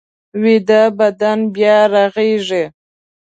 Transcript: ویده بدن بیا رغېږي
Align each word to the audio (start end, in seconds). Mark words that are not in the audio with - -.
ویده 0.41 0.81
بدن 0.99 1.39
بیا 1.55 1.77
رغېږي 1.93 2.63